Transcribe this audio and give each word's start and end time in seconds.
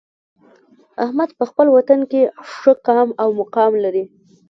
احمد 1.03 1.29
په 1.37 1.43
خپل 1.49 1.67
وطن 1.75 1.99
کې 2.11 2.21
ښه 2.53 2.73
قام 2.87 3.09
او 3.21 3.29
مقام 3.41 3.71
لري. 3.83 4.03